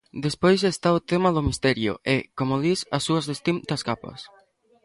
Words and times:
Despois 0.25 0.59
está 0.73 0.89
o 0.97 1.03
tema 1.11 1.29
do 1.35 1.45
misterio 1.49 1.93
e, 2.13 2.15
como 2.37 2.55
dis, 2.65 2.79
as 2.95 3.03
súas 3.07 3.25
distintas 3.31 3.81
capas. 3.89 4.19